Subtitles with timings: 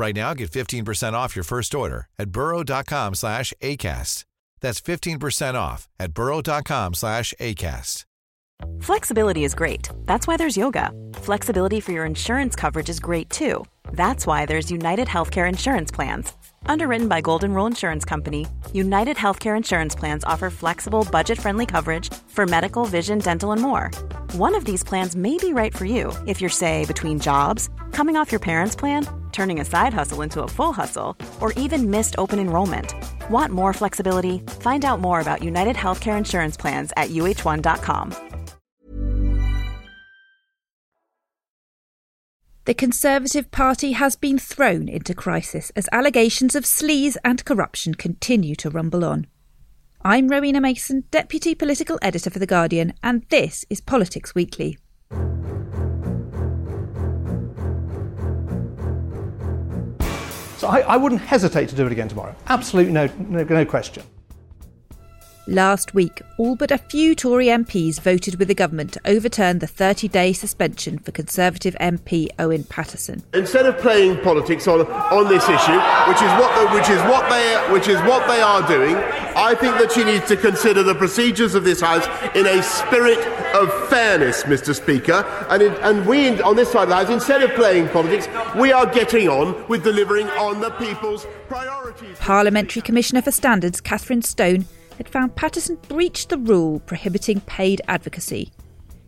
[0.00, 4.24] Right now, get 15% off your first order at burrow.com slash ACAST.
[4.62, 8.06] That's 15% off at burrow.com slash ACAST.
[8.80, 9.90] Flexibility is great.
[10.06, 10.90] That's why there's yoga.
[11.16, 13.62] Flexibility for your insurance coverage is great too.
[13.92, 16.32] That's why there's United Healthcare Insurance Plans.
[16.64, 22.12] Underwritten by Golden Rule Insurance Company, United Healthcare Insurance Plans offer flexible, budget friendly coverage
[22.28, 23.90] for medical, vision, dental, and more.
[24.32, 28.16] One of these plans may be right for you if you're, say, between jobs, coming
[28.16, 32.14] off your parents' plan, turning a side hustle into a full hustle, or even missed
[32.16, 32.94] open enrollment.
[33.30, 34.38] Want more flexibility?
[34.60, 38.14] Find out more about United Healthcare Insurance Plans at uh1.com.
[42.66, 48.54] The Conservative Party has been thrown into crisis as allegations of sleaze and corruption continue
[48.56, 49.26] to rumble on.
[50.02, 54.78] I'm Rowena Mason, Deputy Political Editor for The Guardian, and this is Politics Weekly.
[60.70, 62.34] I, I wouldn't hesitate to do it again tomorrow.
[62.48, 64.04] Absolutely no, no, no question.
[65.50, 69.66] Last week, all but a few Tory MPs voted with the government to overturn the
[69.66, 73.24] 30 day suspension for Conservative MP Owen Paterson.
[73.34, 77.28] Instead of playing politics on, on this issue, which is, what the, which, is what
[77.28, 78.94] they, which is what they are doing,
[79.40, 83.18] I think that she needs to consider the procedures of this House in a spirit
[83.54, 84.74] of fairness, Mr.
[84.74, 85.24] Speaker.
[85.48, 88.84] And, and we, on this side of the House, instead of playing politics, we are
[88.84, 92.18] getting on with delivering on the people's priorities.
[92.18, 94.66] Parliamentary Commissioner for Standards Kathryn Stone
[94.98, 98.52] had found Paterson breached the rule prohibiting paid advocacy.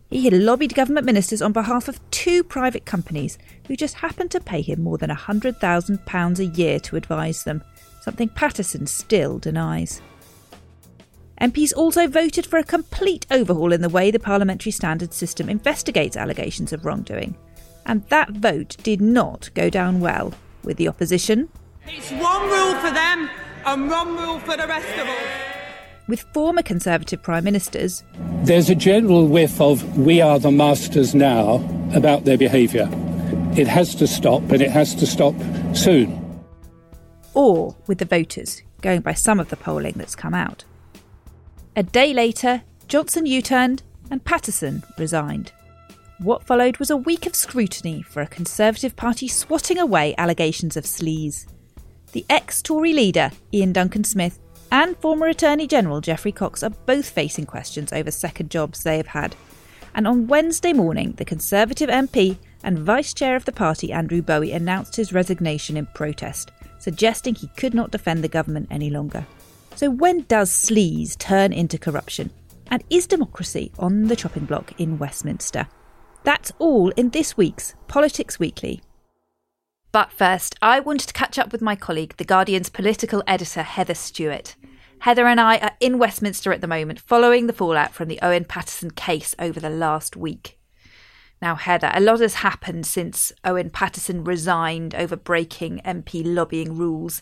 [0.09, 3.37] He had lobbied government ministers on behalf of two private companies
[3.69, 7.63] who just happened to pay him more than £100,000 a year to advise them,
[8.01, 10.01] something Paterson still denies.
[11.43, 16.17] MPs also voted for a complete overhaul in the way the parliamentary standards system investigates
[16.17, 17.37] allegations of wrongdoing.
[17.85, 20.33] And that vote did not go down well,
[20.63, 21.49] with the opposition.
[21.85, 23.29] It's one rule for them
[23.67, 25.53] and one rule for the rest of us
[26.09, 28.05] with former Conservative Prime Ministers.
[28.43, 31.57] There's a general whiff of we are the masters now
[31.95, 32.89] about their behaviour.
[33.57, 35.35] It has to stop, and it has to stop
[35.75, 36.43] soon.
[37.35, 40.65] Or with the voters, going by some of the polling that's come out.
[41.75, 45.53] A day later, Johnson U turned and Paterson resigned.
[46.19, 50.85] What followed was a week of scrutiny for a Conservative Party swatting away allegations of
[50.85, 51.47] sleaze.
[52.13, 54.39] The ex Tory leader, Iain Duncan Smith,
[54.71, 59.07] and former Attorney General Geoffrey Cox are both facing questions over second jobs they have
[59.07, 59.35] had.
[59.95, 64.53] And on Wednesday morning, the Conservative MP and Vice Chair of the party, Andrew Bowie,
[64.53, 69.27] announced his resignation in protest, suggesting he could not defend the government any longer.
[69.75, 72.31] So, when does sleaze turn into corruption?
[72.71, 75.67] And is democracy on the chopping block in Westminster?
[76.25, 78.81] That's all in this week's Politics Weekly.
[79.91, 83.95] But first, I wanted to catch up with my colleague, The Guardian's political editor, Heather
[83.95, 84.57] Stewart.
[85.01, 88.45] Heather and I are in Westminster at the moment, following the fallout from the Owen
[88.45, 90.59] Paterson case over the last week.
[91.43, 97.21] Now, Heather, a lot has happened since Owen Paterson resigned over breaking MP lobbying rules.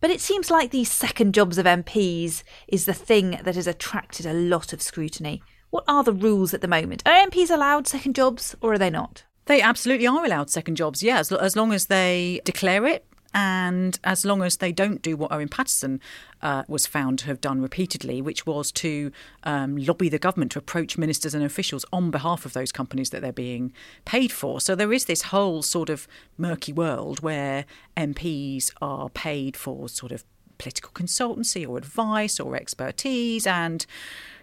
[0.00, 4.26] But it seems like these second jobs of MPs is the thing that has attracted
[4.26, 5.42] a lot of scrutiny.
[5.70, 7.02] What are the rules at the moment?
[7.06, 9.24] Are MPs allowed second jobs or are they not?
[9.46, 14.00] They absolutely are allowed second jobs, yeah, as, as long as they declare it and
[14.02, 16.00] as long as they don't do what Owen Paterson
[16.40, 19.12] uh, was found to have done repeatedly, which was to
[19.44, 23.20] um, lobby the government to approach ministers and officials on behalf of those companies that
[23.20, 23.74] they're being
[24.06, 24.58] paid for.
[24.58, 26.08] So there is this whole sort of
[26.38, 30.24] murky world where MPs are paid for sort of
[30.56, 33.84] political consultancy or advice or expertise and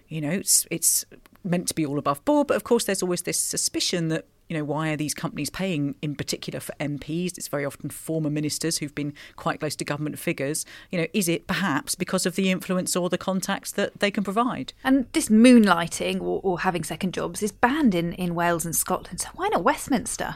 [0.08, 1.06] you know it's it's
[1.44, 4.60] meant to be all above board but of course there's always this suspicion that you
[4.60, 7.40] know, why are these companies paying in particular for MPs?
[7.40, 10.64] It's very often former ministers who've been quite close to government figures.
[10.92, 14.24] You know, is it perhaps because of the influence or the contacts that they can
[14.24, 14.74] provide?
[14.84, 19.22] And this moonlighting or, or having second jobs is banned in, in Wales and Scotland.
[19.22, 20.36] So why not Westminster?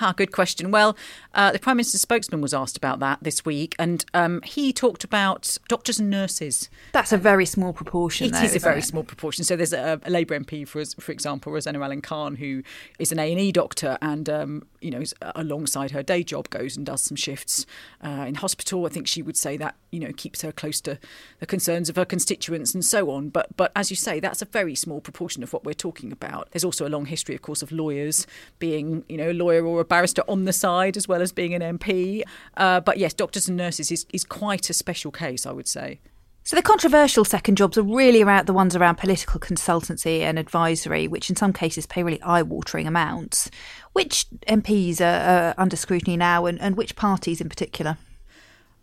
[0.00, 0.70] Ah, good question.
[0.70, 0.96] Well,
[1.34, 5.04] uh, the Prime Minister's spokesman was asked about that this week, and um, he talked
[5.04, 6.68] about doctors and nurses.
[6.92, 8.28] That's a very small proportion.
[8.28, 8.84] It though, is a very it?
[8.84, 9.44] small proportion.
[9.44, 12.62] So there's a, a Labour MP, for for example, Rosena Allin-Khan, who
[12.98, 15.02] is an A and E doctor, and um, you know,
[15.34, 17.66] alongside her day job, goes and does some shifts
[18.04, 18.86] uh, in hospital.
[18.86, 20.98] I think she would say that you know keeps her close to
[21.40, 23.30] the concerns of her constituents and so on.
[23.30, 26.48] But but as you say, that's a very small proportion of what we're talking about.
[26.52, 28.26] There's also a long history, of course, of lawyers
[28.58, 31.54] being you know a lawyer or a barrister on the side as well as being
[31.54, 32.22] an MP.
[32.56, 36.00] Uh, but yes, doctors and nurses is, is quite a special case, I would say.
[36.44, 41.06] So the controversial second jobs are really around the ones around political consultancy and advisory,
[41.06, 43.50] which in some cases pay really eye-watering amounts.
[43.92, 47.98] Which MPs are, are under scrutiny now, and, and which parties in particular?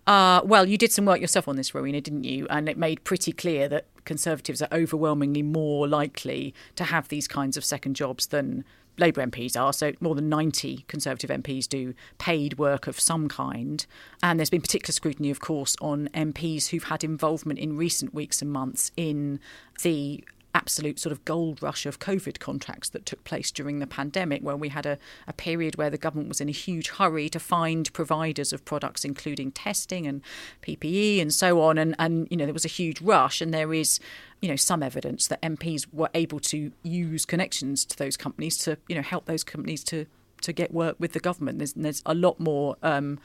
[0.06, 2.45] Uh, well, you did some work yourself on this, Rowena, didn't you?
[2.51, 7.57] And it made pretty clear that Conservatives are overwhelmingly more likely to have these kinds
[7.57, 8.63] of second jobs than
[8.97, 9.74] Labour MPs are.
[9.74, 13.86] So more than 90 Conservative MPs do paid work of some kind.
[14.24, 18.42] And there's been particular scrutiny, of course, on MPs who've had involvement in recent weeks
[18.42, 19.39] and months in
[19.81, 20.24] the
[20.56, 24.56] absolute sort of gold rush of COVID contracts that took place during the pandemic, where
[24.56, 24.98] we had a,
[25.28, 29.04] a period where the government was in a huge hurry to find providers of products,
[29.04, 30.22] including testing and
[30.63, 31.78] PPE and so on.
[31.78, 34.00] And, and you know, there was a huge rush, and there is
[34.42, 38.78] you know some evidence that MPs were able to use connections to those companies to
[38.88, 40.06] you know help those companies to
[40.42, 41.57] to get work with the government.
[41.60, 43.19] There's there's a lot more um,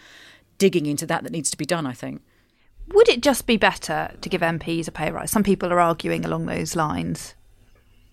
[0.58, 1.86] digging into that that needs to be done.
[1.86, 2.22] I think.
[2.92, 5.30] Would it just be better to give MPs a pay rise?
[5.30, 7.34] Some people are arguing along those lines.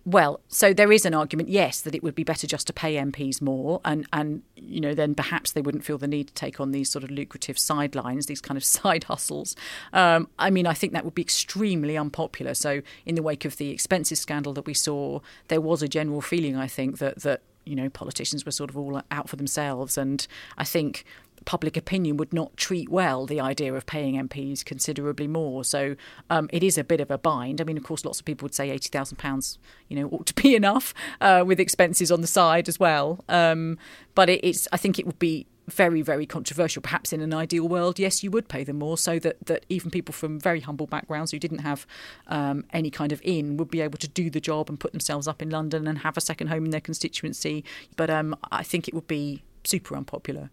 [0.07, 2.95] Well, so there is an argument, yes, that it would be better just to pay
[2.95, 6.61] MPs more, and and you know then perhaps they wouldn't feel the need to take
[6.61, 9.53] on these sort of lucrative sidelines, these kind of side hustles.
[9.91, 12.53] Um, I mean, I think that would be extremely unpopular.
[12.53, 15.19] So in the wake of the expenses scandal that we saw,
[15.49, 18.77] there was a general feeling, I think, that that you know politicians were sort of
[18.77, 20.25] all out for themselves, and
[20.57, 21.03] I think
[21.47, 25.63] public opinion would not treat well the idea of paying MPs considerably more.
[25.63, 25.95] So
[26.29, 27.61] um, it is a bit of a bind.
[27.61, 29.57] I mean, of course, lots of people would say eighty thousand pounds,
[29.87, 33.23] you know, ought to be enough uh, with expenses on the side as well.
[33.29, 33.77] Um,
[34.13, 36.81] but it, it's, I think, it would be very, very controversial.
[36.81, 39.89] Perhaps in an ideal world, yes, you would pay them more, so that that even
[39.89, 41.87] people from very humble backgrounds who didn't have
[42.27, 45.29] um, any kind of in would be able to do the job and put themselves
[45.29, 47.63] up in London and have a second home in their constituency.
[47.95, 50.49] But um, I think it would be super unpopular.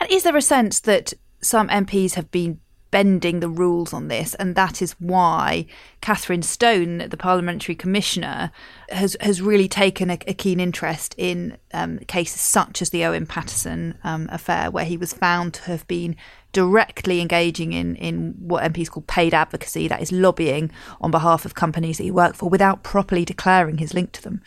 [0.00, 2.60] And is there a sense that some MPs have been
[2.90, 5.66] bending the rules on this, and that is why
[6.00, 8.50] Kathryn Stone, the parliamentary commissioner,
[8.88, 13.26] has has really taken a, a keen interest in um, cases such as the Owen
[13.26, 16.16] Paterson um, affair, where he was found to have been
[16.52, 20.70] directly engaging in in what MPs call paid advocacy, that is lobbying
[21.00, 24.42] on behalf of companies that he worked for, without properly declaring his link to them.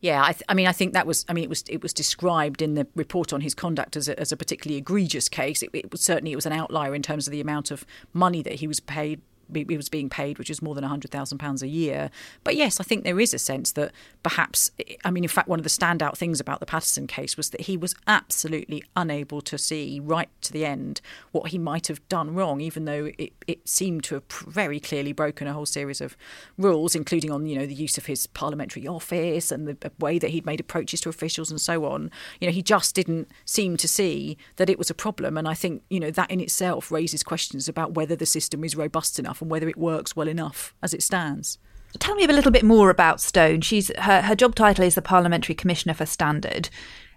[0.00, 1.24] Yeah, I, th- I, mean, I think that was.
[1.28, 4.18] I mean, it was it was described in the report on his conduct as a,
[4.18, 5.60] as a particularly egregious case.
[5.62, 8.42] It, it was certainly it was an outlier in terms of the amount of money
[8.42, 9.20] that he was paid
[9.52, 12.10] he was being paid, which is more than £100,000 a year.
[12.44, 13.92] But yes, I think there is a sense that
[14.22, 14.70] perhaps,
[15.04, 17.62] I mean, in fact, one of the standout things about the Paterson case was that
[17.62, 21.00] he was absolutely unable to see right to the end
[21.32, 25.12] what he might have done wrong, even though it, it seemed to have very clearly
[25.12, 26.16] broken a whole series of
[26.56, 30.30] rules, including on, you know, the use of his parliamentary office and the way that
[30.30, 32.10] he'd made approaches to officials and so on.
[32.40, 35.36] You know, he just didn't seem to see that it was a problem.
[35.36, 38.76] And I think, you know, that in itself raises questions about whether the system is
[38.76, 41.58] robust enough enough and whether it works well enough as it stands.
[41.98, 43.62] Tell me a little bit more about Stone.
[43.62, 46.68] She's her, her job title is the Parliamentary Commissioner for Standard.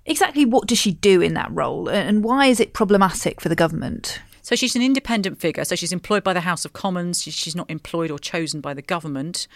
[0.05, 3.55] Exactly what does she do in that role and why is it problematic for the
[3.55, 4.21] government?
[4.41, 5.63] So she's an independent figure.
[5.65, 7.21] So she's employed by the House of Commons.
[7.21, 9.47] She's not employed or chosen by the government.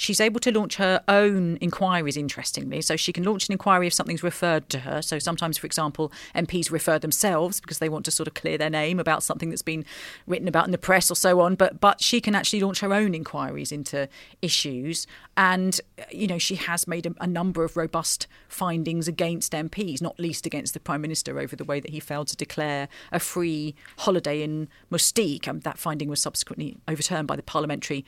[0.00, 2.80] She's able to launch her own inquiries, interestingly.
[2.80, 5.02] So she can launch an inquiry if something's referred to her.
[5.02, 8.70] So sometimes, for example, MPs refer themselves because they want to sort of clear their
[8.70, 9.84] name about something that's been
[10.26, 11.54] written about in the press or so on.
[11.54, 14.08] But but she can actually launch her own inquiries into
[14.40, 15.06] issues.
[15.36, 15.78] And,
[16.10, 20.46] you know, she has made a, a number of robust findings against MPs, not least
[20.46, 24.40] against the Prime Minister over the way that he failed to declare a free holiday
[24.40, 25.46] in Mustique.
[25.46, 28.06] Um, that finding was subsequently overturned by the parliamentary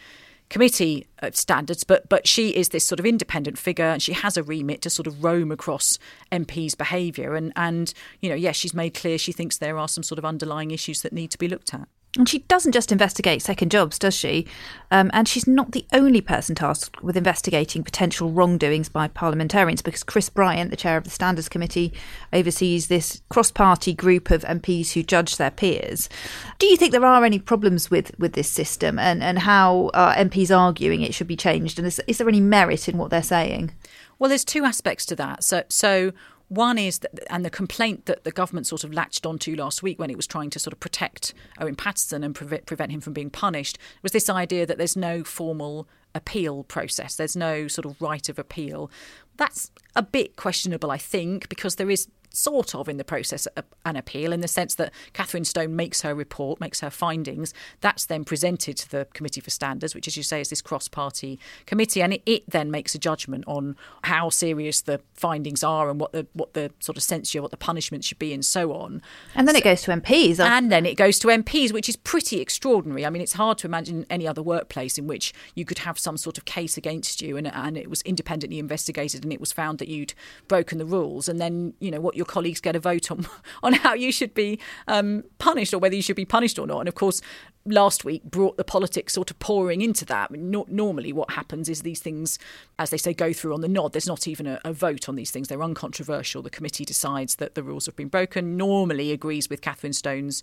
[0.53, 4.37] committee of standards, but but she is this sort of independent figure, and she has
[4.37, 5.99] a remit to sort of roam across
[6.31, 10.03] MPs' behaviour, and and you know, yes, she's made clear she thinks there are some
[10.05, 11.89] sort of underlying issues that need to be looked at.
[12.19, 14.47] And she doesn't just investigate second jobs, does she?
[14.91, 20.03] Um, and she's not the only person tasked with investigating potential wrongdoings by parliamentarians, because
[20.03, 21.91] Chris Bryant, the chair of the Standards Committee,
[22.31, 26.11] oversees this cross party group of MPs who judge their peers.
[26.59, 30.15] Do you think there are any problems with, with this system and, and how are
[30.15, 31.79] MPs arguing it should be changed?
[31.79, 33.73] And is, is there any merit in what they're saying?
[34.19, 35.43] Well, there's two aspects to that.
[35.43, 36.13] So, so
[36.53, 39.99] One is that, and the complaint that the government sort of latched onto last week
[39.99, 43.15] when it was trying to sort of protect Owen Paterson and prevent, prevent him from
[43.15, 47.17] being punished was this idea that there's no formal appeal process.
[47.17, 48.91] There's no sort of right of appeal.
[49.39, 53.47] That's a bit questionable, I think, because there is sort of in the process
[53.85, 57.53] an appeal in the sense that Kathryn Stone makes her report, makes her findings.
[57.81, 60.89] That's then presented to the Committee for Standards, which, as you say, is this cross
[60.89, 62.03] party committee.
[62.03, 66.13] And it, it, then makes a judgment on how serious the findings are and what
[66.13, 69.03] the, what the sort of censure, what the punishment should be, and so on.
[69.35, 70.39] And then so, it goes to MPs.
[70.41, 73.05] And then it goes to MPs, which is pretty extraordinary.
[73.07, 76.17] I mean, it's hard to imagine any other workplace in which you could have some
[76.17, 79.79] sort of case against you and, and it was independently investigated and it was found
[79.79, 80.15] that you'd
[80.49, 81.29] broken the rules.
[81.29, 83.27] And then, you know, what your colleagues get a vote on
[83.63, 86.79] on how you should be um, punished or whether you should be punished or not.
[86.79, 87.21] And of course,
[87.65, 90.31] last week brought the politics sort of pouring into that.
[90.31, 92.39] No, normally, what happens is these things,
[92.79, 93.93] as they say, go through on the nod.
[93.93, 95.49] There's not even a, a, vote on these things.
[95.49, 96.43] They're uncontroversial.
[96.43, 100.43] The committee decides that the rules have been broken, normally agrees with Kathryn Stone's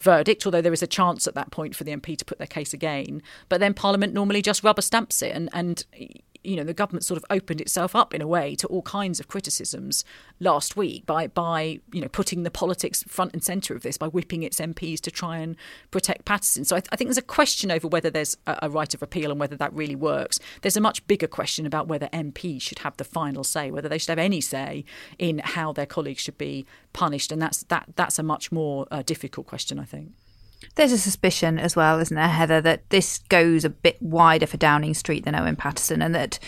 [0.00, 2.46] verdict, although there is a chance at that point for the MP to put their
[2.46, 3.22] case again.
[3.48, 5.34] But then Parliament normally just rubber stamps it.
[5.34, 5.84] And, and
[6.42, 9.20] you know the government sort of opened itself up in a way to all kinds
[9.20, 10.04] of criticisms
[10.38, 14.06] last week by by you know putting the politics front and centre of this by
[14.06, 15.56] whipping its MPs to try and
[15.90, 16.64] protect Paterson.
[16.64, 19.02] So I, th- I think there's a question over whether there's a, a, right of
[19.02, 20.38] appeal and whether that really works.
[20.62, 23.98] There's a much bigger question about whether MPs should have the final say, whether they
[23.98, 24.84] should have any say
[25.18, 29.02] in how their colleagues should be punished, and that's that that's a much more uh,
[29.02, 30.12] difficult question, I think.
[30.74, 34.56] There's a suspicion as well, isn't there, Heather, that this goes a bit wider for
[34.56, 36.38] Downing Street than Owen Paterson and that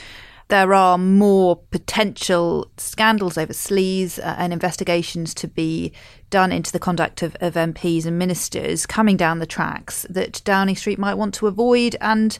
[0.48, 5.94] there are more potential scandals over sleaze uh, and investigations to be
[6.28, 10.76] done into the conduct of, of MPs and ministers coming down the tracks that Downing
[10.76, 12.38] Street might want to avoid and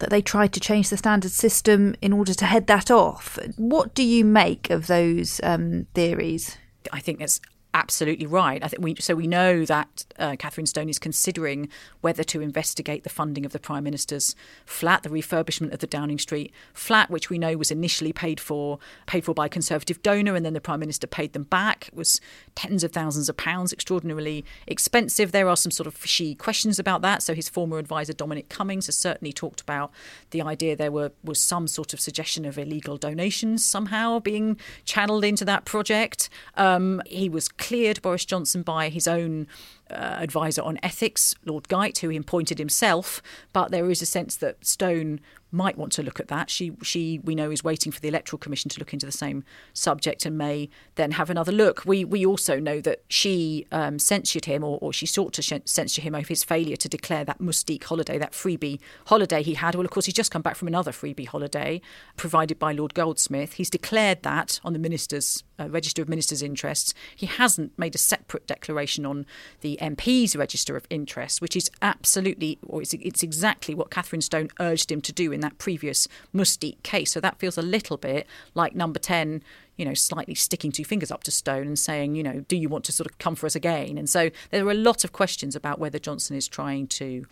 [0.00, 3.38] that they tried to change the standard system in order to head that off.
[3.56, 6.58] What do you make of those um, theories?
[6.92, 7.40] I think it's
[7.74, 8.62] absolutely right.
[8.62, 11.68] I think we so we know that uh, Kathryn Stone is considering
[12.00, 16.18] whether to investigate the funding of the Prime Minister's flat, the refurbishment of the Downing
[16.18, 20.34] Street flat, which we know was initially paid for paid for by a Conservative donor,
[20.34, 21.88] and then the Prime Minister paid them back.
[21.88, 22.20] It was
[22.54, 25.32] tens of thousands of pounds, extraordinarily expensive.
[25.32, 27.22] There are some sort of fishy questions about that.
[27.22, 29.90] So his former advisor Dominic Cummings has certainly talked about
[30.30, 35.24] the idea there were was some sort of suggestion of illegal donations somehow being channeled
[35.24, 36.28] into that project.
[36.56, 39.46] Um, he was cleared Boris Johnson by his own
[39.90, 43.22] uh, advisor on ethics, Lord Geidt, who he appointed himself.
[43.54, 45.20] But there is a sense that Stone
[45.54, 46.50] might want to look at that.
[46.50, 49.44] She, she, we know, is waiting for the Electoral Commission to look into the same
[49.72, 51.84] subject and may then have another look.
[51.86, 56.02] We, we also know that she um, censured him, or, or she sought to censure
[56.02, 59.74] him over his failure to declare that Mustique holiday, that freebie holiday he had.
[59.74, 61.80] Well, of course, he's just come back from another freebie holiday
[62.16, 63.54] provided by Lord Goldsmith.
[63.54, 66.94] He's declared that on the minister's uh, register of ministers' interests.
[67.14, 69.26] He hasn't made a separate declaration on
[69.60, 74.50] the MP's register of interests, which is absolutely, or it's, it's exactly what Kathryn Stone
[74.58, 77.12] urged him to do in that previous Mustique case.
[77.12, 79.42] So that feels a little bit like number 10
[79.76, 82.68] you know, slightly sticking two fingers up to Stone and saying, you know, do you
[82.68, 83.98] want to sort of come for us again?
[83.98, 87.26] And so there are a lot of questions about whether Johnson is trying to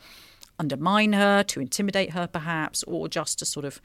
[0.59, 3.81] undermine her, to intimidate her, perhaps, or just to sort of,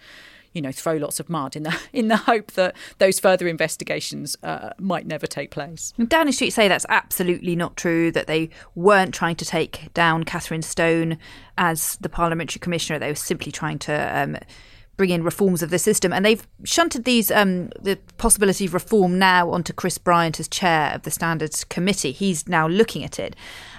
[0.57, 4.35] you know, throw lots of mud in the in the hope that those further investigations
[4.41, 5.93] uh, might never take place.
[6.07, 8.11] Downing Street say that's absolutely not true.
[8.11, 11.19] That they weren't trying to take down Kathryn Stone
[11.59, 12.97] as the parliamentary commissioner.
[12.97, 13.93] They were simply trying to.
[13.93, 14.37] Um,
[14.97, 19.17] bring in reforms of the system, and they've shunted these um, the possibility of reform
[19.17, 22.11] now onto Chris Bryant as chair of the Standards Committee.
[22.11, 23.35] He's now looking at it,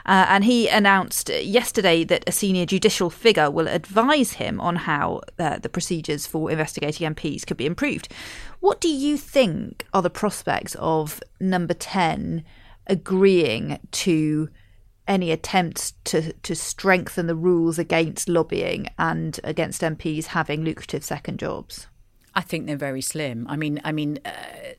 [0.07, 5.23] uh, and he announced yesterday that a senior judicial figure will advise him on how
[5.39, 8.09] uh, the procedures for investigating MPs could be improved.
[8.61, 12.45] What do you think are the prospects of Number Ten
[12.87, 14.49] agreeing to?
[15.09, 21.39] Any attempts to, to strengthen the rules against lobbying and against MPs having lucrative second
[21.39, 21.89] jobs?
[22.35, 23.47] I think they're very slim.
[23.49, 24.31] I mean, I mean, uh,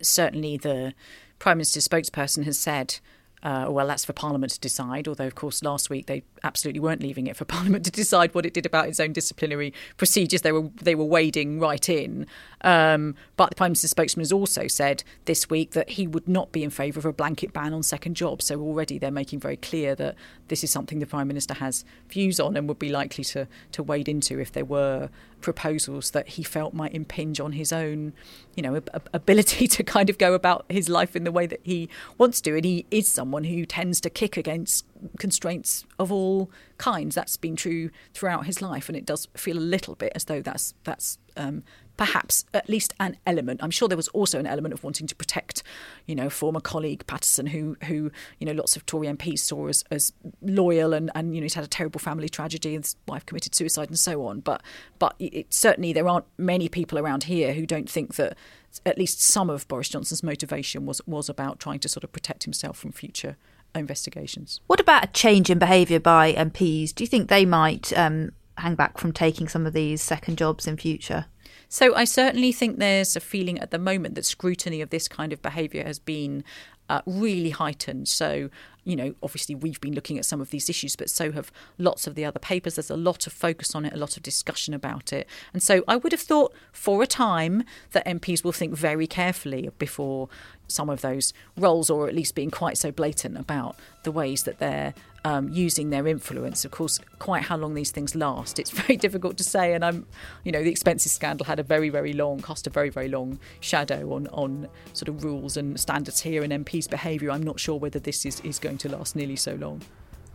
[0.01, 0.93] certainly the
[1.39, 2.99] Prime Minister's spokesperson has said
[3.41, 5.07] uh, well, that's for Parliament to decide.
[5.07, 8.45] Although, of course, last week they absolutely weren't leaving it for Parliament to decide what
[8.45, 10.41] it did about its own disciplinary procedures.
[10.41, 12.27] They were they were wading right in.
[12.61, 16.51] Um, but the Prime Minister's spokesman has also said this week that he would not
[16.51, 18.45] be in favour of a blanket ban on second jobs.
[18.45, 20.15] So already they're making very clear that
[20.49, 23.83] this is something the Prime Minister has views on and would be likely to to
[23.83, 25.09] wade into if there were
[25.41, 28.13] proposals that he felt might impinge on his own,
[28.55, 28.81] you know,
[29.13, 32.55] ability to kind of go about his life in the way that he wants to.
[32.55, 34.85] And he is someone who tends to kick against
[35.17, 37.15] constraints of all kinds.
[37.15, 40.41] That's been true throughout his life, and it does feel a little bit as though
[40.41, 41.63] that's that's um,
[41.99, 43.59] perhaps at least an element.
[43.61, 45.63] I'm sure there was also an element of wanting to protect,
[46.05, 49.83] you know, former colleague Paterson, who who you know lots of Tory MPs saw as,
[49.91, 53.53] as loyal and and you know he's had a terrible family tragedy, his wife committed
[53.53, 54.39] suicide and so on.
[54.39, 54.63] But
[54.97, 58.37] but it, certainly there aren't many people around here who don't think that
[58.85, 62.45] at least some of Boris Johnson's motivation was was about trying to sort of protect
[62.45, 63.35] himself from future
[63.75, 64.61] investigations.
[64.67, 66.95] What about a change in behaviour by MPs?
[66.95, 70.65] Do you think they might um, hang back from taking some of these second jobs
[70.65, 71.25] in future?
[71.69, 75.31] So I certainly think there's a feeling at the moment that scrutiny of this kind
[75.31, 76.43] of behaviour has been
[76.89, 78.07] uh, really heightened.
[78.07, 78.49] So,
[78.83, 82.07] you know, obviously we've been looking at some of these issues, but so have lots
[82.07, 82.75] of the other papers.
[82.75, 85.27] There's a lot of focus on it, a lot of discussion about it.
[85.53, 89.69] And so I would have thought for a time that MPs will think very carefully
[89.77, 90.29] before
[90.67, 94.59] some of those roles, or at least being quite so blatant about the ways that
[94.59, 94.93] they're
[95.25, 96.63] um, using their influence.
[96.63, 99.73] Of course, quite how long these things last, it's very difficult to say.
[99.73, 100.05] And I'm,
[100.43, 103.39] you know, the expenses scandal had a very, very long, cost a very, very long
[103.59, 107.31] shadow on, on sort of rules and standards here and MPs' behaviour.
[107.31, 109.81] I'm not sure whether this is, is to last nearly so long.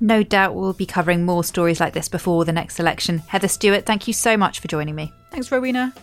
[0.00, 3.18] No doubt we'll be covering more stories like this before the next election.
[3.18, 5.12] Heather Stewart, thank you so much for joining me.
[5.30, 5.94] Thanks, Rowena.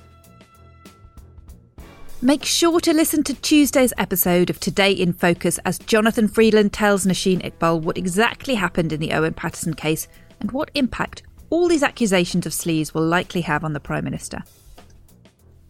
[2.24, 7.04] Make sure to listen to Tuesday's episode of Today in Focus as Jonathan Freedland tells
[7.04, 10.08] Nosheen Iqbal what exactly happened in the Owen Paterson case
[10.40, 14.44] and what impact all these accusations of sleaze will likely have on the Prime Minister.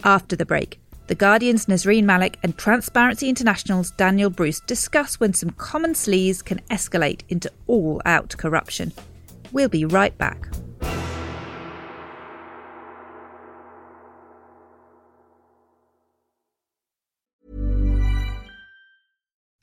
[0.04, 0.81] After the break,
[1.12, 6.62] The Guardian's Nesrine Malik and Transparency International's Daniel Bruce discuss when some common sleaze can
[6.72, 8.94] escalate into all out corruption.
[9.52, 10.48] We'll be right back.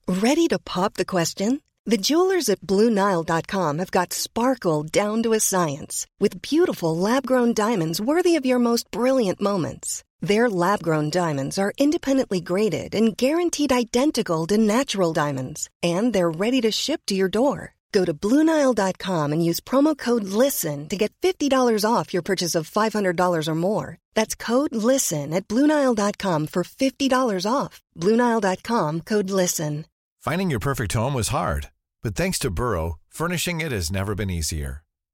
[0.07, 1.63] Ready to pop the question?
[1.87, 7.55] The jewelers at BlueNile.com have got sparkle down to a science with beautiful lab grown
[7.55, 10.05] diamonds worthy of your most brilliant moments.
[10.21, 16.31] Their lab grown diamonds are independently graded and guaranteed identical to natural diamonds, and they're
[16.31, 17.75] ready to ship to your door.
[17.93, 22.69] Go to BlueNile.com and use promo code LISTEN to get $50 off your purchase of
[22.69, 23.97] $500 or more.
[24.15, 27.81] That's code LISTEN at BlueNile.com for $50 off.
[27.97, 29.87] BlueNile.com code LISTEN.
[30.21, 31.71] Finding your perfect home was hard,
[32.03, 34.83] but thanks to Burrow, furnishing it has never been easier.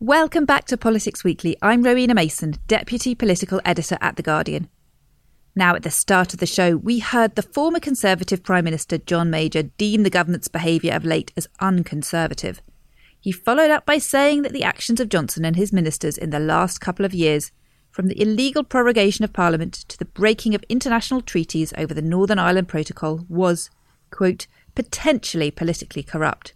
[0.00, 1.56] Welcome back to Politics Weekly.
[1.60, 4.68] I'm Rowena Mason, Deputy Political Editor at The Guardian.
[5.56, 9.28] Now, at the start of the show, we heard the former Conservative Prime Minister John
[9.28, 12.62] Major deem the government's behaviour of late as unconservative.
[13.20, 16.38] He followed up by saying that the actions of Johnson and his ministers in the
[16.38, 17.50] last couple of years,
[17.90, 22.38] from the illegal prorogation of Parliament to the breaking of international treaties over the Northern
[22.38, 23.68] Ireland Protocol, was,
[24.12, 26.54] quote, potentially politically corrupt.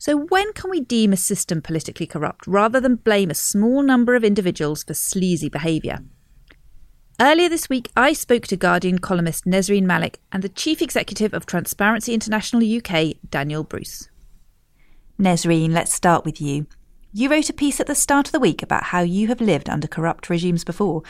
[0.00, 4.14] So, when can we deem a system politically corrupt rather than blame a small number
[4.14, 5.98] of individuals for sleazy behaviour?
[7.20, 11.44] Earlier this week, I spoke to Guardian columnist Nesrine Malik and the Chief Executive of
[11.44, 14.08] Transparency International UK, Daniel Bruce.
[15.18, 16.66] Nesrine, let's start with you.
[17.12, 19.68] You wrote a piece at the start of the week about how you have lived
[19.68, 21.02] under corrupt regimes before.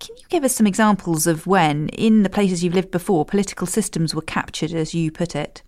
[0.00, 3.68] Can you give us some examples of when, in the places you've lived before, political
[3.68, 5.62] systems were captured, as you put it?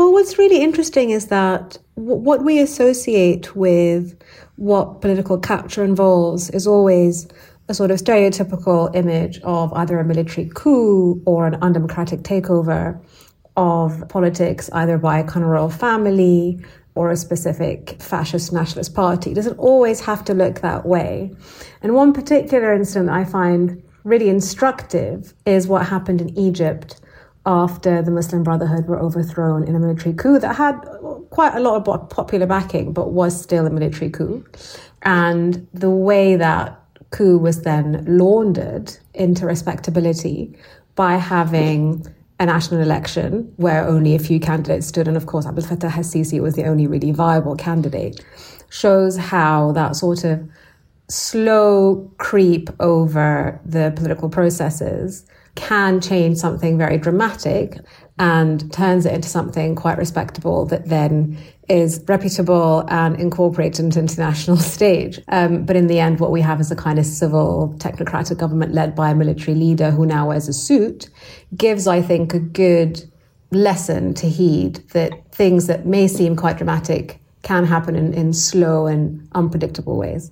[0.00, 4.18] Well, what's really interesting is that what we associate with
[4.56, 7.28] what political capture involves is always
[7.68, 12.98] a sort of stereotypical image of either a military coup or an undemocratic takeover
[13.58, 16.58] of politics, either by a kind of royal family
[16.94, 19.32] or a specific fascist nationalist party.
[19.32, 21.30] It doesn't always have to look that way.
[21.82, 27.02] And one particular incident I find really instructive is what happened in Egypt
[27.46, 30.74] after the Muslim Brotherhood were overthrown in a military coup that had
[31.30, 34.44] quite a lot of popular backing, but was still a military coup.
[35.02, 40.54] And the way that coup was then laundered into respectability
[40.94, 42.06] by having
[42.38, 46.40] a national election where only a few candidates stood, and of course, Abdel Fattah al-Sisi
[46.40, 48.24] was the only really viable candidate,
[48.70, 50.40] shows how that sort of
[51.08, 55.26] slow creep over the political processes
[55.60, 57.78] can change something very dramatic
[58.18, 61.36] and turns it into something quite respectable that then
[61.68, 65.20] is reputable and incorporated into international stage.
[65.28, 68.72] Um, but in the end, what we have is a kind of civil technocratic government
[68.72, 71.10] led by a military leader who now wears a suit,
[71.56, 73.02] gives, I think, a good
[73.50, 78.86] lesson to heed that things that may seem quite dramatic can happen in, in slow
[78.86, 80.30] and unpredictable ways.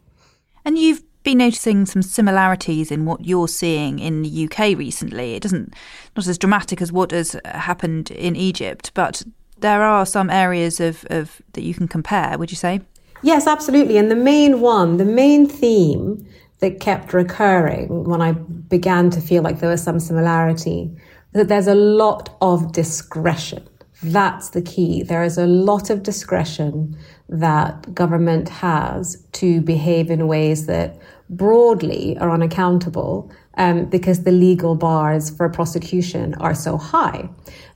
[0.64, 5.34] And you've been noticing some similarities in what you're seeing in the UK recently.
[5.34, 5.74] It doesn't
[6.16, 9.22] not as dramatic as what has uh, happened in Egypt, but
[9.58, 12.80] there are some areas of, of that you can compare, would you say?
[13.22, 13.96] Yes, absolutely.
[13.96, 16.24] And the main one, the main theme
[16.60, 20.90] that kept recurring when I began to feel like there was some similarity,
[21.32, 23.68] that there's a lot of discretion.
[24.02, 25.02] That's the key.
[25.02, 26.96] There is a lot of discretion
[27.28, 34.74] that government has to behave in ways that broadly are unaccountable um, because the legal
[34.74, 37.28] bars for prosecution are so high.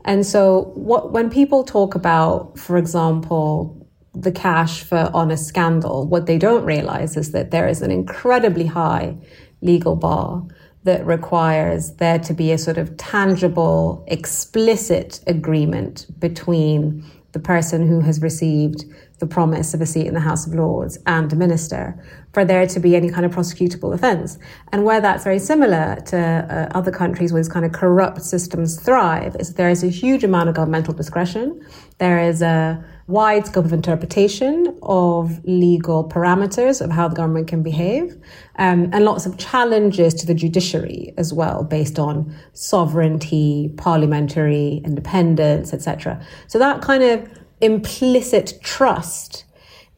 [0.05, 3.79] And so, what, when people talk about, for example,
[4.15, 8.67] the cash for honours scandal, what they don't realize is that there is an incredibly
[8.67, 9.17] high
[9.61, 10.45] legal bar
[10.85, 18.01] that requires there to be a sort of tangible, explicit agreement between the person who
[18.01, 18.85] has received
[19.23, 21.97] the promise of a seat in the House of Lords and a minister
[22.33, 24.37] for there to be any kind of prosecutable offence.
[24.73, 28.81] And where that's very similar to uh, other countries where these kind of corrupt systems
[28.81, 31.65] thrive is there is a huge amount of governmental discretion.
[31.99, 37.63] There is a wide scope of interpretation of legal parameters of how the government can
[37.63, 38.17] behave,
[38.57, 45.73] um, and lots of challenges to the judiciary as well, based on sovereignty, parliamentary independence,
[45.73, 46.21] etc.
[46.49, 49.45] So that kind of implicit trust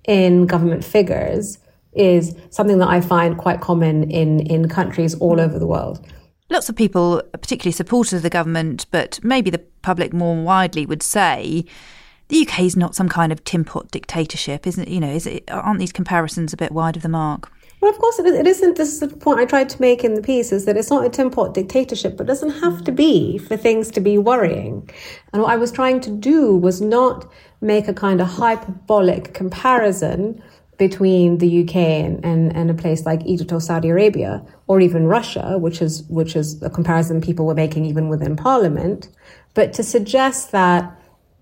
[0.04, 1.58] in government figures
[1.92, 6.04] is something that I find quite common in, in countries all over the world.
[6.50, 11.02] Lots of people, particularly supporters of the government, but maybe the public more widely, would
[11.02, 11.64] say
[12.28, 14.88] the UK is not some kind of tin pot dictatorship, isn't it?
[14.88, 17.50] You know, is it, aren't these comparisons a bit wide of the mark?
[17.84, 18.78] Well, of course, it isn't.
[18.78, 21.04] This is the point I tried to make in the piece: is that it's not
[21.04, 24.88] a tin pot dictatorship, but it doesn't have to be for things to be worrying.
[25.34, 30.42] And what I was trying to do was not make a kind of hyperbolic comparison
[30.78, 35.06] between the UK and, and, and, a place like Egypt or Saudi Arabia, or even
[35.06, 39.10] Russia, which is which is a comparison people were making even within Parliament,
[39.52, 40.90] but to suggest that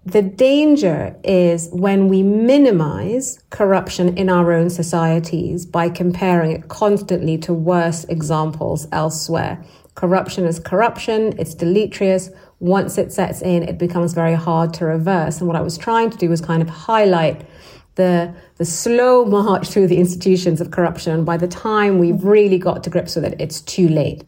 [0.04, 7.38] the danger is when we minimize corruption in our own societies by comparing it constantly
[7.38, 9.64] to worse examples elsewhere.
[9.94, 12.30] Corruption is corruption, it's deleterious.
[12.58, 15.38] Once it sets in, it becomes very hard to reverse.
[15.38, 17.46] And what I was trying to do was kind of highlight
[17.94, 21.24] the, the slow march through the institutions of corruption.
[21.24, 24.24] By the time we've really got to grips with it, it's too late.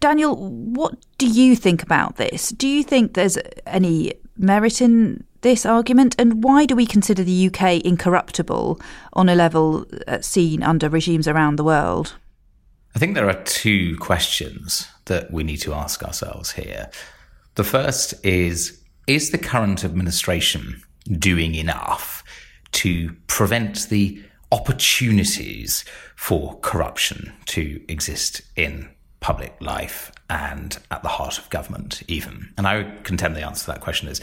[0.00, 2.50] Daniel, what do you think about this?
[2.50, 6.14] Do you think there's any merit in this argument?
[6.18, 8.80] And why do we consider the UK incorruptible
[9.12, 12.14] on a level uh, seen under regimes around the world?
[12.94, 16.90] I think there are two questions that we need to ask ourselves here.
[17.56, 22.24] The first is Is the current administration doing enough
[22.72, 25.84] to prevent the opportunities
[26.16, 28.88] for corruption to exist in
[29.24, 32.52] public life and at the heart of government, even?
[32.58, 34.20] And I would contend the answer to that question is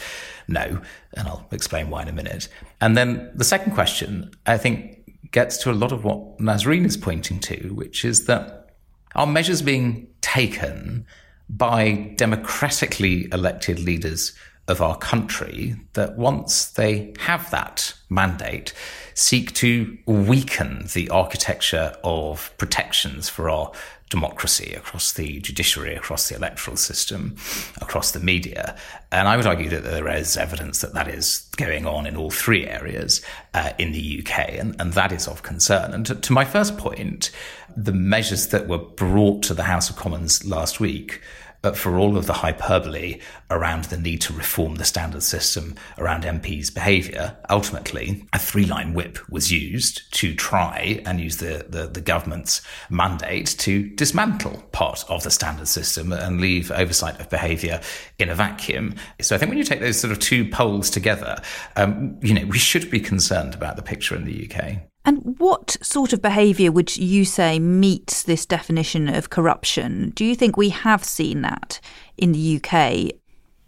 [0.47, 0.79] no,
[1.17, 2.47] and I'll explain why in a minute.
[2.81, 6.97] And then the second question, I think, gets to a lot of what Nesrine is
[6.97, 8.75] pointing to, which is that
[9.15, 11.07] are measures being taken
[11.49, 14.33] by democratically elected leaders
[14.67, 18.71] of our country that once they have that mandate,
[19.15, 23.71] seek to weaken the architecture of protections for our
[24.11, 27.35] democracy, across the judiciary, across the electoral system,
[27.81, 28.75] across the media.
[29.11, 32.29] And I would argue that there is evidence that that is going on in all
[32.29, 33.23] three areas
[33.55, 35.93] uh, in the UK, and, and that is of concern.
[35.93, 37.31] And to, to my first point,
[37.75, 41.21] the measures that were brought to the House of Commons last week
[41.61, 43.19] but for all of the hyperbole
[43.49, 48.93] around the need to reform the standard system around MPs' behaviour, ultimately a three line
[48.93, 55.05] whip was used to try and use the, the, the, government's mandate to dismantle part
[55.07, 57.79] of the standard system and leave oversight of behaviour
[58.17, 58.95] in a vacuum.
[59.21, 61.41] So I think when you take those sort of two poles together,
[61.75, 64.90] um, you know, we should be concerned about the picture in the UK.
[65.03, 70.11] And what sort of behaviour would you say meets this definition of corruption?
[70.11, 71.79] Do you think we have seen that
[72.17, 73.11] in the UK?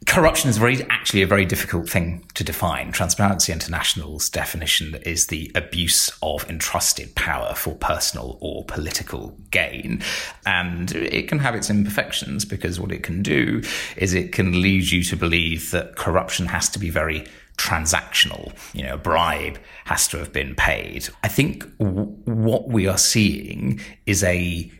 [0.06, 2.92] Corruption is very, actually a very difficult thing to define.
[2.92, 10.04] Transparency International's definition is the abuse of entrusted power for personal or political gain.
[10.46, 13.62] And it can have its imperfections because what it can do
[13.96, 17.26] is it can lead you to believe that corruption has to be very
[17.58, 18.54] transactional.
[18.74, 21.10] You know, a bribe has to have been paid.
[21.24, 24.72] I think w- what we are seeing is a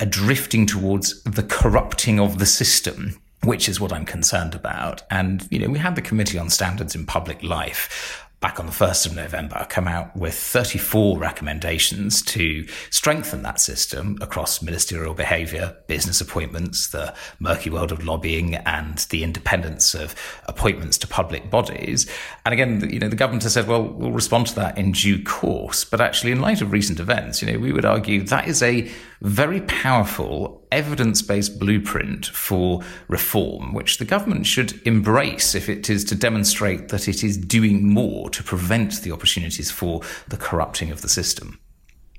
[0.00, 5.02] a drifting towards the corrupting of the system which is what I'm concerned about.
[5.10, 8.72] And, you know, we had the Committee on Standards in Public Life back on the
[8.72, 15.76] 1st of November, come out with 34 recommendations to strengthen that system across ministerial behaviour,
[15.88, 20.14] business appointments, the murky world of lobbying, and the independence of
[20.46, 22.08] appointments to public bodies.
[22.44, 25.22] And again, you know, the government has said, well, we'll respond to that in due
[25.22, 25.84] course.
[25.84, 28.88] But actually, in light of recent events, you know, we would argue that is a
[29.20, 36.04] very powerful evidence based blueprint for reform, which the government should embrace if it is
[36.04, 41.02] to demonstrate that it is doing more to prevent the opportunities for the corrupting of
[41.02, 41.58] the system.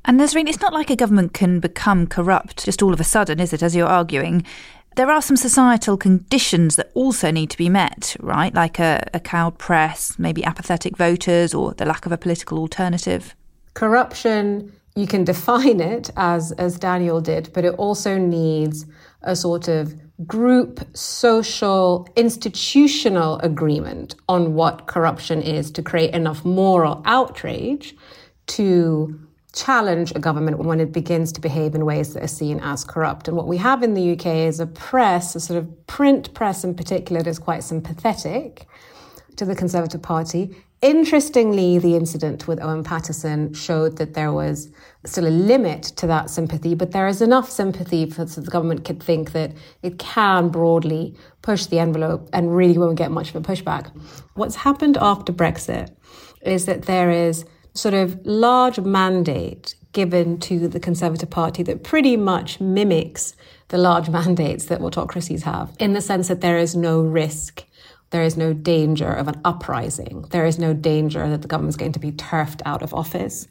[0.05, 3.39] And Nesrine, it's not like a government can become corrupt just all of a sudden,
[3.39, 4.45] is it, as you're arguing?
[4.95, 8.53] There are some societal conditions that also need to be met, right?
[8.53, 13.35] Like a, a cowed press, maybe apathetic voters, or the lack of a political alternative.
[13.75, 18.85] Corruption you can define it as as Daniel did, but it also needs
[19.21, 19.93] a sort of
[20.27, 27.95] group, social, institutional agreement on what corruption is to create enough moral outrage
[28.47, 29.19] to
[29.53, 33.27] challenge a government when it begins to behave in ways that are seen as corrupt.
[33.27, 36.63] And what we have in the UK is a press, a sort of print press
[36.63, 38.67] in particular, that is quite sympathetic
[39.37, 44.69] to the Conservative Party Interestingly, the incident with Owen Paterson showed that there was
[45.05, 48.85] still a limit to that sympathy, but there is enough sympathy for so the government
[48.85, 49.51] could think that
[49.83, 53.91] it can broadly push the envelope and really won't get much of a pushback.
[54.35, 55.93] What's happened after Brexit
[56.43, 62.15] is that there is sort of large mandate given to the Conservative Party that pretty
[62.15, 63.35] much mimics
[63.67, 67.65] the large mandates that autocracies have, in the sense that there is no risk
[68.11, 70.25] there is no danger of an uprising.
[70.31, 73.47] There is no danger that the government is going to be turfed out of office,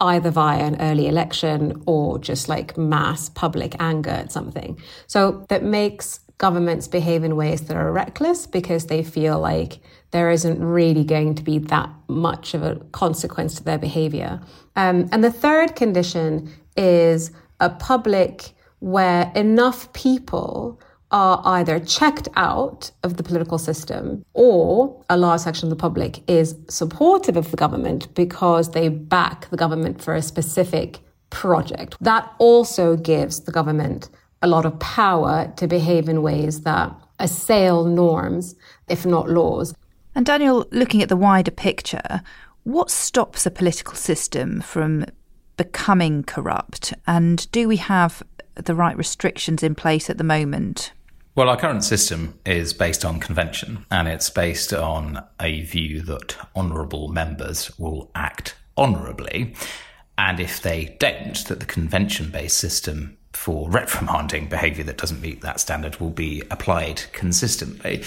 [0.00, 4.80] either via an early election or just like mass public anger at something.
[5.06, 9.80] So that makes governments behave in ways that are reckless because they feel like
[10.12, 14.40] there isn't really going to be that much of a consequence to their behavior.
[14.76, 22.90] Um, and the third condition is a public where enough people are either checked out
[23.02, 27.56] of the political system or a large section of the public is supportive of the
[27.56, 30.98] government because they back the government for a specific
[31.30, 31.96] project.
[32.00, 34.10] That also gives the government
[34.42, 38.54] a lot of power to behave in ways that assail norms,
[38.88, 39.74] if not laws.
[40.14, 42.22] And Daniel, looking at the wider picture,
[42.64, 45.06] what stops a political system from
[45.56, 46.92] becoming corrupt?
[47.06, 48.22] And do we have
[48.54, 50.92] the right restrictions in place at the moment?
[51.38, 56.34] Well, our current system is based on convention, and it's based on a view that
[56.56, 59.54] honourable members will act honourably.
[60.18, 65.40] And if they don't, that the convention based system for reprimanding behaviour that doesn't meet
[65.42, 68.02] that standard will be applied consistently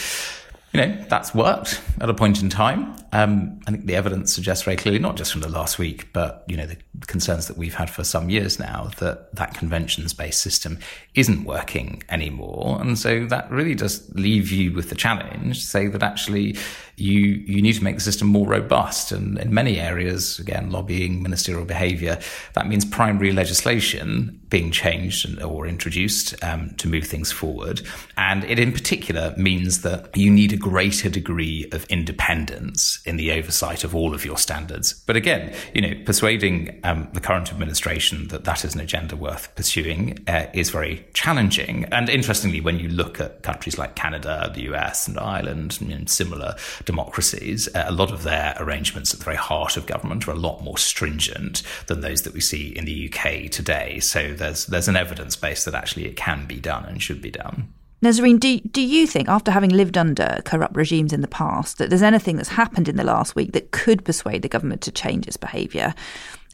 [0.73, 2.95] you know, that's worked at a point in time.
[3.11, 6.45] Um, I think the evidence suggests very clearly, not just from the last week, but,
[6.47, 10.41] you know, the concerns that we've had for some years now that that conventions based
[10.41, 10.79] system
[11.13, 12.77] isn't working anymore.
[12.79, 16.55] And so that really does leave you with the challenge, say that actually
[16.95, 19.11] you, you need to make the system more robust.
[19.11, 22.17] And in many areas, again, lobbying, ministerial behavior,
[22.53, 27.81] that means primary legislation being changed or introduced um, to move things forward.
[28.17, 33.31] And it in particular means that you need a greater degree of independence in the
[33.31, 34.93] oversight of all of your standards.
[35.07, 39.55] But again, you know, persuading um, the current administration that that is an agenda worth
[39.55, 41.85] pursuing uh, is very challenging.
[41.85, 46.55] And interestingly, when you look at countries like Canada, the US, and Ireland, and similar
[46.83, 50.35] democracies, uh, a lot of their arrangements at the very heart of government are a
[50.35, 53.99] lot more stringent than those that we see in the UK today.
[54.01, 57.31] So there's there's an evidence base that actually it can be done and should be
[57.31, 57.71] done.
[58.03, 61.91] Nesrine, do, do you think, after having lived under corrupt regimes in the past, that
[61.91, 65.27] there's anything that's happened in the last week that could persuade the government to change
[65.27, 65.93] its behaviour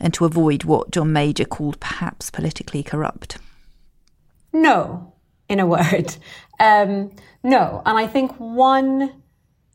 [0.02, 3.38] and to avoid what John Major called perhaps politically corrupt?
[4.52, 5.14] No,
[5.48, 6.18] in a word.
[6.60, 7.12] Um,
[7.44, 7.82] no.
[7.86, 9.22] And I think one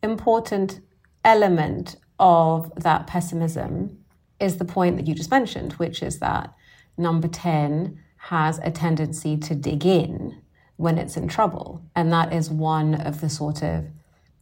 [0.03, 0.81] important
[1.25, 3.99] element of that pessimism
[4.41, 6.53] is the point that you just mentioned, which is that
[6.97, 10.41] number 10 has a tendency to dig in
[10.77, 11.83] when it's in trouble.
[11.95, 13.87] And that is one of the sort of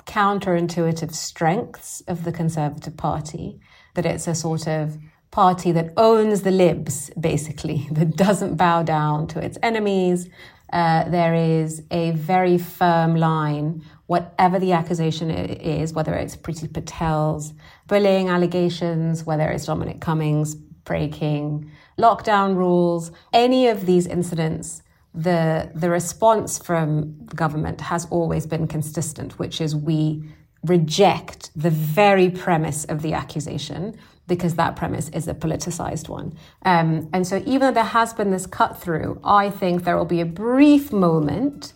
[0.06, 3.60] counterintuitive strengths of the Conservative Party,
[3.94, 4.98] that it's a sort of
[5.30, 10.28] party that owns the libs, basically, that doesn't bow down to its enemies.
[10.72, 17.54] Uh, there is a very firm line whatever the accusation is, whether it's Priti Patel's
[17.86, 24.82] bullying allegations, whether it's Dominic Cummings breaking lockdown rules, any of these incidents,
[25.14, 30.22] the the response from government has always been consistent, which is we
[30.64, 33.96] reject the very premise of the accusation
[34.30, 36.32] because that premise is a politicized one.
[36.64, 40.04] Um, and so, even though there has been this cut through, I think there will
[40.04, 41.72] be a brief moment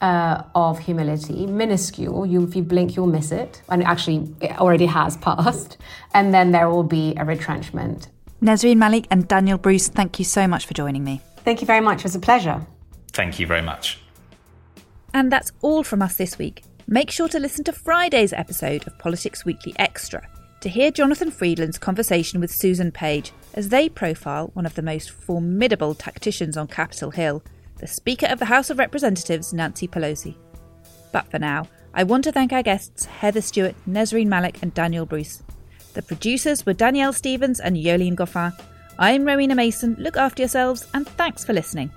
[0.00, 2.24] uh, of humility, minuscule.
[2.24, 3.62] You, if you blink, you'll miss it.
[3.68, 5.76] And actually, it already has passed.
[6.14, 8.08] And then there will be a retrenchment.
[8.40, 11.20] Nesrine Malik and Daniel Bruce, thank you so much for joining me.
[11.38, 11.98] Thank you very much.
[11.98, 12.64] It was a pleasure.
[13.12, 13.98] Thank you very much.
[15.12, 16.62] And that's all from us this week.
[16.86, 20.26] Make sure to listen to Friday's episode of Politics Weekly Extra
[20.60, 25.10] to hear Jonathan Freedland's conversation with Susan Page as they profile one of the most
[25.10, 27.42] formidable tacticians on Capitol Hill,
[27.78, 30.34] the Speaker of the House of Representatives, Nancy Pelosi.
[31.12, 35.06] But for now, I want to thank our guests Heather Stewart, Nesrine Malik, and Daniel
[35.06, 35.42] Bruce.
[35.94, 38.52] The producers were Danielle Stevens and Yolene Goffin.
[38.98, 39.96] I'm Rowena Mason.
[39.98, 41.90] Look after yourselves, and thanks for listening.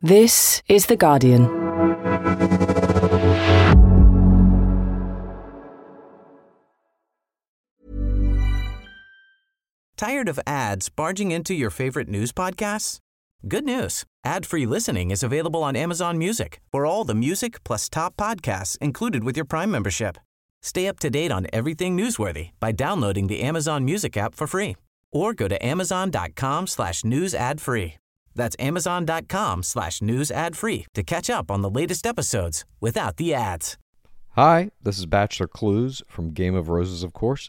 [0.00, 2.73] This is The Guardian.
[10.04, 12.98] Tired of ads barging into your favorite news podcasts?
[13.48, 14.04] Good news.
[14.22, 19.24] Ad-free listening is available on Amazon Music for all the music plus top podcasts included
[19.24, 20.18] with your Prime membership.
[20.60, 24.76] Stay up to date on everything newsworthy by downloading the Amazon Music app for free
[25.10, 27.94] or go to amazon.com slash news ad free.
[28.34, 33.32] That's amazon.com slash news ad free to catch up on the latest episodes without the
[33.32, 33.78] ads.
[34.36, 37.48] Hi, this is Bachelor Clues from Game of Roses, of course,